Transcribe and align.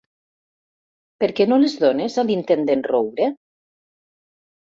Per 1.23 1.29
què 1.39 1.47
no 1.51 1.59
les 1.63 1.75
dones 1.83 2.15
a 2.23 2.25
l'intendent 2.31 2.83
Roure? 2.93 3.29